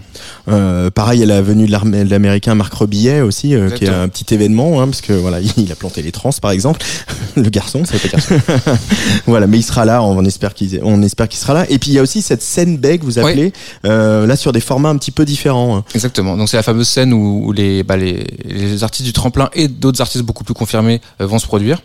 Euh, 0.49 0.89
pareil, 0.89 1.23
à 1.23 1.25
la 1.25 1.41
venue 1.41 1.67
de 1.67 2.09
l'américain 2.09 2.55
Marc 2.55 2.73
Rebillet 2.73 3.21
aussi, 3.21 3.53
qui 3.75 3.85
est 3.85 3.89
un 3.89 4.07
petit 4.07 4.33
événement, 4.33 4.81
hein, 4.81 4.87
parce 4.87 5.01
que 5.01 5.13
voilà, 5.13 5.39
il 5.57 5.71
a 5.71 5.75
planté 5.75 6.01
les 6.01 6.11
trans 6.11 6.31
par 6.41 6.51
exemple, 6.51 6.81
le 7.35 7.49
garçon, 7.49 7.83
c'est 7.85 8.01
pas 8.01 8.09
garçon. 8.09 8.35
voilà, 9.27 9.47
mais 9.47 9.57
il 9.59 9.63
sera 9.63 9.85
là, 9.85 10.03
on 10.03 10.23
espère 10.25 10.53
qu'il, 10.53 10.79
on 10.83 11.01
espère 11.01 11.27
qu'il 11.27 11.39
sera 11.39 11.53
là. 11.53 11.65
Et 11.69 11.79
puis 11.79 11.91
il 11.91 11.93
y 11.93 11.99
a 11.99 12.01
aussi 12.01 12.21
cette 12.21 12.41
scène 12.47 12.77
beg, 12.77 13.03
vous 13.03 13.19
appelez, 13.19 13.53
euh, 13.85 14.25
là 14.25 14.35
sur 14.35 14.51
des 14.51 14.59
formats 14.61 14.89
un 14.89 14.97
petit 14.97 15.11
peu 15.11 15.25
différents. 15.25 15.77
hein. 15.77 15.83
Exactement. 15.93 16.37
Donc 16.37 16.49
c'est 16.49 16.57
la 16.57 16.63
fameuse 16.63 16.87
scène 16.87 17.13
où, 17.13 17.43
où 17.45 17.51
les, 17.51 17.83
bah, 17.83 17.97
les 17.97 18.25
les 18.45 18.83
artistes 18.83 19.05
du 19.05 19.13
tremplin 19.13 19.49
et 19.53 19.67
d'autres 19.67 20.01
artistes 20.01 20.23
beaucoup 20.23 20.43
plus 20.43 20.53
confirmés 20.53 21.01
euh, 21.21 21.27
vont 21.27 21.39
se 21.39 21.45
produire. 21.47 21.81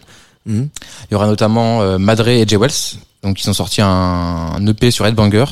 Mhm. 0.46 0.68
Il 1.10 1.12
y 1.12 1.14
aura 1.14 1.26
notamment 1.26 1.82
euh, 1.82 1.98
Madre 1.98 2.28
et 2.28 2.44
Jay 2.48 2.56
Wells, 2.56 2.98
donc 3.22 3.42
ils 3.42 3.48
ont 3.50 3.52
sorti 3.54 3.80
un, 3.82 3.88
un 3.88 4.66
EP 4.66 4.90
sur 4.90 5.06
Headbanger. 5.06 5.44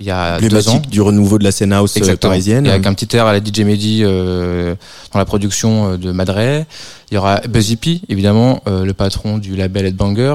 il 0.00 0.06
y 0.06 0.10
a 0.10 0.38
deux 0.40 0.68
ans. 0.68 0.80
Du 0.90 1.00
renouveau 1.00 1.38
de 1.38 1.44
la 1.44 1.52
scène 1.52 1.72
house 1.72 1.96
Exactement. 1.96 2.30
parisienne. 2.30 2.66
Et 2.66 2.70
avec 2.70 2.86
un 2.86 2.94
petit 2.94 3.16
air 3.16 3.26
à 3.26 3.32
la 3.32 3.38
DJ 3.40 3.60
Mehdi 3.60 4.02
euh, 4.04 4.74
dans 5.12 5.18
la 5.18 5.24
production 5.24 5.96
de 5.96 6.10
Madray. 6.12 6.64
Il 7.10 7.14
y 7.14 7.18
aura 7.18 7.40
Buzzy 7.48 7.76
P, 7.76 8.00
évidemment, 8.08 8.60
euh, 8.68 8.84
le 8.84 8.92
patron 8.92 9.38
du 9.38 9.56
label 9.56 9.86
Headbanger. 9.86 10.34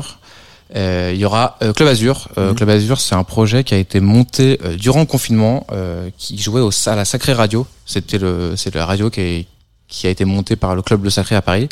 Euh, 0.76 1.12
il 1.14 1.20
y 1.20 1.26
aura 1.26 1.58
euh, 1.62 1.72
Club 1.74 1.88
Azur. 1.90 2.30
Euh, 2.38 2.50
Mhm. 2.50 2.56
Club 2.56 2.70
Azur, 2.70 3.00
c'est 3.00 3.16
un 3.16 3.24
projet 3.24 3.64
qui 3.64 3.74
a 3.74 3.78
été 3.78 4.00
monté 4.00 4.60
euh, 4.66 4.76
durant 4.76 5.02
le 5.02 5.06
confinement, 5.06 5.66
euh, 5.72 6.10
qui 6.18 6.38
jouait 6.38 6.62
au, 6.62 6.72
à 6.88 6.96
la 6.96 7.06
Sacrée 7.06 7.34
Radio. 7.34 7.68
C'était 7.86 8.18
le, 8.18 8.54
c'est 8.56 8.74
la 8.74 8.86
radio 8.86 9.10
qui, 9.10 9.22
est- 9.22 9.46
qui 9.88 10.08
a 10.08 10.10
été 10.10 10.26
montée 10.26 10.56
par 10.56 10.76
le 10.76 10.82
club 10.82 11.04
Le 11.04 11.10
Sacré 11.10 11.36
à 11.36 11.42
Paris. 11.42 11.70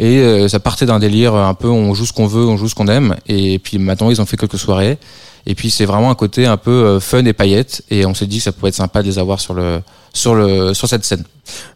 Et 0.00 0.18
euh, 0.18 0.48
ça 0.48 0.58
partait 0.58 0.86
d'un 0.86 0.98
délire 0.98 1.34
un 1.34 1.54
peu, 1.54 1.68
on 1.68 1.94
joue 1.94 2.06
ce 2.06 2.12
qu'on 2.12 2.26
veut, 2.26 2.44
on 2.46 2.56
joue 2.56 2.68
ce 2.68 2.74
qu'on 2.74 2.88
aime. 2.88 3.14
Et 3.28 3.58
puis 3.60 3.78
maintenant, 3.78 4.10
ils 4.10 4.20
ont 4.20 4.26
fait 4.26 4.36
quelques 4.36 4.58
soirées. 4.58 4.98
Et 5.46 5.54
puis 5.54 5.70
c'est 5.70 5.84
vraiment 5.86 6.10
un 6.10 6.14
côté 6.14 6.46
un 6.46 6.56
peu 6.56 6.70
euh, 6.70 7.00
fun 7.00 7.24
et 7.24 7.32
paillettes. 7.32 7.82
Et 7.90 8.06
on 8.06 8.14
s'est 8.14 8.26
dit 8.26 8.38
que 8.38 8.44
ça 8.44 8.52
pouvait 8.52 8.68
être 8.68 8.74
sympa 8.76 9.02
de 9.02 9.08
les 9.08 9.18
avoir 9.18 9.40
sur 9.40 9.54
le, 9.54 9.80
sur 10.12 10.34
le, 10.34 10.72
sur 10.74 10.88
cette 10.88 11.04
scène. 11.04 11.24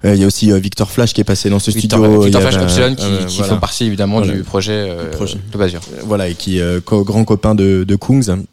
Euh, 0.04 0.14
Il 0.14 0.20
y 0.20 0.24
a 0.24 0.26
aussi 0.26 0.52
euh, 0.52 0.58
Victor 0.58 0.90
Flash 0.90 1.12
qui 1.12 1.20
est 1.20 1.24
passé 1.24 1.50
dans 1.50 1.58
ce 1.58 1.70
Victor, 1.70 1.98
studio. 2.00 2.22
Victor 2.22 2.42
Flash 2.42 2.94
qui, 2.96 3.26
qui 3.26 3.36
voilà. 3.38 3.52
font 3.54 3.58
partie 3.60 3.84
évidemment 3.84 4.18
Voilà. 4.18 4.32
du 4.34 4.42
projet, 4.44 4.88
projet. 5.12 5.38
de 5.52 5.58
Basure. 5.58 5.80
Euh, 5.94 6.02
voilà, 6.04 6.28
et 6.28 6.34
qui 6.34 6.60
co- 6.84 7.02
grand 7.04 7.24
copain 7.24 7.54
de, 7.54 7.84
de 7.84 7.96
Kungs, 7.96 8.44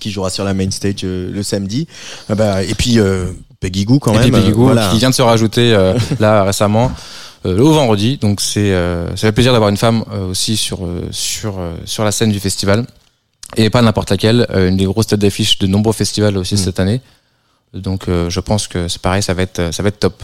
qui 0.00 0.10
jouera 0.10 0.30
sur 0.30 0.44
la 0.44 0.54
main 0.54 0.70
stage 0.70 1.02
le 1.02 1.42
samedi. 1.42 1.88
Ah 2.28 2.34
bah, 2.34 2.62
et 2.62 2.74
puis 2.74 2.98
Peggy 3.60 3.84
Goo 3.84 3.98
quand 3.98 4.14
Et 4.14 4.18
même. 4.18 4.30
Peggy 4.30 4.52
Goo, 4.52 4.64
voilà. 4.66 4.88
qui 4.90 4.98
vient 4.98 5.10
de 5.10 5.14
se 5.14 5.22
rajouter 5.22 5.76
là 6.20 6.44
récemment 6.44 6.92
euh, 7.46 7.58
au 7.58 7.72
vendredi. 7.72 8.16
Donc 8.18 8.40
c'est 8.40 8.72
euh, 8.72 9.08
ça 9.10 9.16
fait 9.28 9.32
plaisir 9.32 9.52
d'avoir 9.52 9.70
une 9.70 9.76
femme 9.76 10.04
euh, 10.12 10.28
aussi 10.30 10.56
sur 10.56 10.80
sur 11.10 11.58
sur 11.84 12.04
la 12.04 12.12
scène 12.12 12.30
du 12.30 12.38
festival 12.40 12.86
et 13.56 13.70
pas 13.70 13.82
n'importe 13.82 14.10
laquelle, 14.10 14.46
euh, 14.50 14.68
une 14.68 14.76
des 14.76 14.84
grosses 14.86 15.06
têtes 15.08 15.20
d'affiche 15.20 15.58
de 15.58 15.66
nombreux 15.66 15.92
festivals 15.92 16.36
aussi 16.36 16.54
Mm. 16.54 16.58
cette 16.58 16.80
année. 16.80 17.00
Donc 17.74 18.08
euh, 18.08 18.30
je 18.30 18.40
pense 18.40 18.68
que 18.68 18.88
c'est 18.88 19.02
pareil, 19.02 19.22
ça 19.22 19.34
va 19.34 19.42
être 19.42 19.74
ça 19.74 19.82
va 19.82 19.88
être 19.90 19.98
top. 19.98 20.22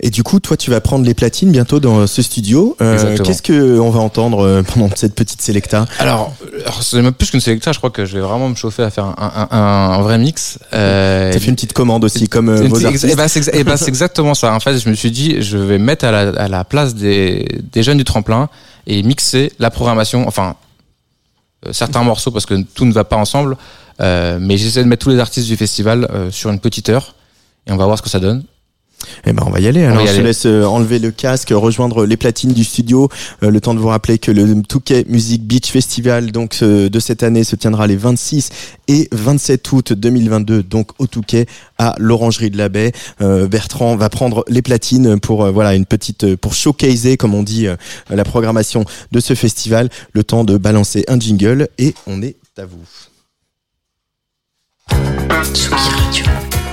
Et 0.00 0.10
du 0.10 0.22
coup, 0.22 0.38
toi, 0.40 0.56
tu 0.56 0.70
vas 0.70 0.80
prendre 0.80 1.04
les 1.04 1.14
platines 1.14 1.50
bientôt 1.50 1.80
dans 1.80 2.06
ce 2.06 2.22
studio. 2.22 2.76
Euh. 2.80 3.16
Qu'est-ce 3.24 3.42
que 3.42 3.80
on 3.80 3.90
va 3.90 3.98
entendre 4.00 4.44
euh, 4.46 4.62
pendant 4.62 4.88
cette 4.94 5.14
petite 5.14 5.40
sélecta 5.42 5.86
Alors, 5.98 6.34
alors, 6.64 6.82
c'est 6.82 7.00
même 7.02 7.12
plus 7.14 7.30
qu'une 7.30 7.40
sélection, 7.40 7.72
je 7.72 7.78
crois 7.78 7.90
que 7.90 8.04
je 8.04 8.14
vais 8.18 8.20
vraiment 8.22 8.48
me 8.50 8.54
chauffer 8.54 8.82
à 8.84 8.90
faire 8.90 9.06
un, 9.06 9.16
un, 9.18 9.48
un, 9.50 10.02
vrai 10.02 10.18
mix. 10.18 10.58
Euh, 10.74 11.32
T'as 11.32 11.40
fait 11.40 11.48
une 11.48 11.54
petite 11.56 11.72
commande 11.72 12.04
aussi, 12.04 12.28
comme 12.28 12.50
euh, 12.50 12.68
vos 12.68 12.78
c'est- 12.78 12.84
artistes. 12.86 13.06
eh 13.10 13.16
ben, 13.16 13.26
c'est 13.26 13.50
eh 13.54 13.64
ben, 13.64 13.74
exactement 13.88 14.34
ça. 14.34 14.52
En 14.54 14.60
fait, 14.60 14.78
je 14.78 14.88
me 14.88 14.94
suis 14.94 15.10
dit, 15.10 15.40
je 15.42 15.56
vais 15.56 15.78
mettre 15.78 16.04
à 16.04 16.12
la, 16.12 16.20
à 16.40 16.46
la 16.46 16.62
place 16.64 16.94
des, 16.94 17.48
des 17.72 17.82
jeunes 17.82 17.98
du 17.98 18.04
tremplin 18.04 18.48
et 18.86 19.02
mixer 19.02 19.50
la 19.58 19.70
programmation, 19.70 20.28
enfin, 20.28 20.50
euh, 20.50 20.65
certains 21.72 22.02
morceaux 22.02 22.30
parce 22.30 22.46
que 22.46 22.62
tout 22.62 22.84
ne 22.84 22.92
va 22.92 23.04
pas 23.04 23.16
ensemble, 23.16 23.56
euh, 24.00 24.38
mais 24.40 24.56
j'essaie 24.56 24.82
de 24.82 24.88
mettre 24.88 25.04
tous 25.04 25.10
les 25.10 25.18
artistes 25.18 25.46
du 25.46 25.56
festival 25.56 26.06
euh, 26.10 26.30
sur 26.30 26.50
une 26.50 26.60
petite 26.60 26.88
heure 26.88 27.14
et 27.66 27.72
on 27.72 27.76
va 27.76 27.86
voir 27.86 27.96
ce 27.98 28.02
que 28.02 28.10
ça 28.10 28.20
donne. 28.20 28.44
Eh 29.26 29.32
ben, 29.32 29.42
on 29.46 29.50
va 29.50 29.60
y 29.60 29.66
aller. 29.68 29.84
va 29.84 29.90
Alors, 29.92 30.02
y 30.02 30.06
je 30.06 30.12
te 30.12 30.16
aller. 30.18 30.26
laisse 30.28 30.46
euh, 30.46 30.64
enlever 30.64 30.98
le 30.98 31.10
casque, 31.10 31.50
rejoindre 31.54 32.06
les 32.06 32.16
platines 32.16 32.52
du 32.52 32.64
studio. 32.64 33.08
Euh, 33.42 33.50
le 33.50 33.60
temps 33.60 33.74
de 33.74 33.78
vous 33.78 33.88
rappeler 33.88 34.18
que 34.18 34.30
le 34.30 34.62
Touquet 34.62 35.04
Music 35.08 35.42
Beach 35.44 35.70
Festival, 35.70 36.32
donc 36.32 36.58
euh, 36.62 36.88
de 36.88 36.98
cette 37.00 37.22
année, 37.22 37.44
se 37.44 37.56
tiendra 37.56 37.86
les 37.86 37.96
26 37.96 38.50
et 38.88 39.08
27 39.12 39.72
août 39.72 39.92
2022, 39.92 40.62
donc 40.62 40.90
au 40.98 41.06
Touquet, 41.06 41.46
à 41.78 41.94
l'Orangerie 41.98 42.50
de 42.50 42.56
la 42.58 42.68
Baie. 42.68 42.92
Euh, 43.20 43.46
Bertrand 43.46 43.96
va 43.96 44.08
prendre 44.08 44.44
les 44.48 44.62
platines 44.62 45.20
pour 45.20 45.44
euh, 45.44 45.50
voilà 45.50 45.74
une 45.74 45.86
petite 45.86 46.36
pour 46.36 46.54
showcaser, 46.54 47.16
comme 47.16 47.34
on 47.34 47.42
dit, 47.42 47.66
euh, 47.66 47.76
la 48.10 48.24
programmation 48.24 48.84
de 49.12 49.20
ce 49.20 49.34
festival. 49.34 49.88
Le 50.12 50.24
temps 50.24 50.44
de 50.44 50.56
balancer 50.56 51.04
un 51.08 51.18
jingle 51.20 51.68
et 51.78 51.94
on 52.06 52.22
est 52.22 52.36
à 52.58 52.64
vous. 52.64 52.78
Tsugi 55.52 55.74
Radio. 55.74 56.55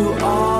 You 0.00 0.12
are 0.22 0.59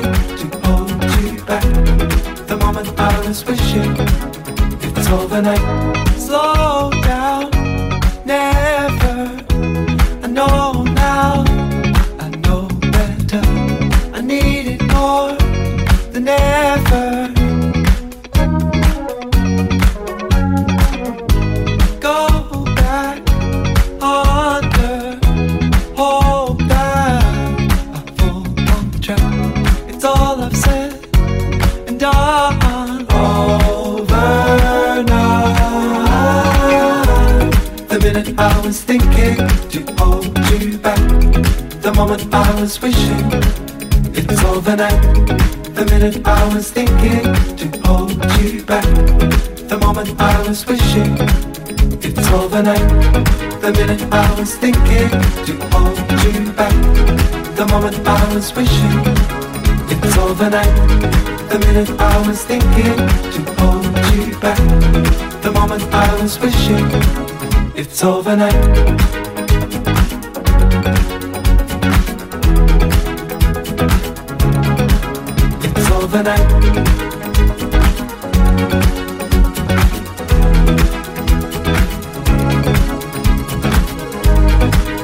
the 52.63 52.73
night, 52.73 53.61
the 53.61 53.71
minute 53.71 54.01
I 54.11 54.39
was 54.39 54.55
thinking 54.55 55.09
to 55.47 55.53
hold 55.71 55.97
you 56.23 56.51
back, 56.53 56.73
the 57.55 57.65
moment 57.71 57.95
I 58.07 58.35
was 58.35 58.53
wishing 58.55 58.99
it 59.89 59.99
was 60.03 60.17
overnight. 60.17 60.75
The 61.49 61.59
minute 61.59 61.89
I 61.99 62.27
was 62.27 62.43
thinking 62.43 62.97
to 63.33 63.41
hold 63.57 63.85
you 64.13 64.37
back, 64.39 64.59
the 65.41 65.51
moment 65.51 65.83
I 65.93 66.21
was 66.21 66.39
wishing 66.39 66.85
it's 67.75 68.03
overnight. 68.03 68.53
overnight. 75.91 77.00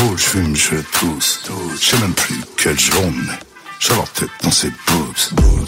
Oh, 0.00 0.08
rouge 0.08 0.20
fume, 0.20 0.54
je 0.54 0.76
tousse. 0.98 1.42
Je 1.80 1.84
sais 1.84 1.98
même 1.98 2.12
plus 2.14 2.40
quelle 2.56 2.78
journée. 2.78 3.38
J'ai 3.80 3.94
leur 3.94 4.08
tête 4.12 4.30
dans 4.42 4.50
ses 4.50 4.70
boobs. 4.86 5.16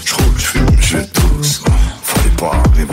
Je 0.05 0.15
roule, 0.15 0.35
je 0.37 0.45
fume, 0.45 0.77
je 0.81 0.99
tousse. 0.99 1.63
Fallait 2.03 2.37
pas 2.37 2.53
arriver 2.65 2.85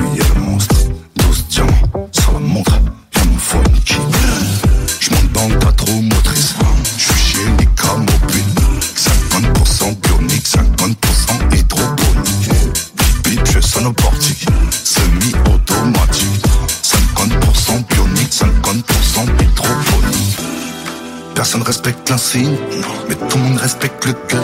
mais 22.09 23.15
tout 23.15 23.37
le 23.37 23.43
monde 23.43 23.57
respecte 23.57 24.05
le 24.05 24.13
gun. 24.29 24.41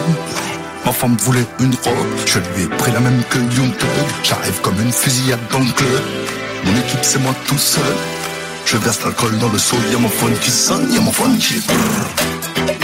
Ma 0.84 0.92
femme 0.92 1.16
voulait 1.18 1.46
une 1.60 1.74
robe, 1.82 2.18
je 2.26 2.38
lui 2.38 2.64
ai 2.64 2.66
pris 2.66 2.92
la 2.92 3.00
même 3.00 3.22
que 3.30 3.38
Young 3.38 3.72
J'arrive 4.22 4.60
comme 4.60 4.78
une 4.82 4.92
fusillade 4.92 5.40
dans 5.50 5.60
le 5.60 5.72
club. 5.72 6.02
Mon 6.64 6.76
équipe, 6.76 7.00
c'est 7.02 7.20
moi 7.20 7.34
tout 7.46 7.56
seul. 7.56 7.82
Je 8.66 8.76
verse 8.76 9.02
l'alcool 9.02 9.38
dans 9.38 9.48
le 9.48 9.58
seau, 9.58 9.76
y'a 9.90 9.98
mon 9.98 10.08
phone 10.10 10.34
qui 10.40 10.50
sonne, 10.50 10.92
y'a 10.92 11.00
mon 11.00 11.12
phone 11.12 11.38
qui. 11.38 11.54
Brrr. 11.60 12.83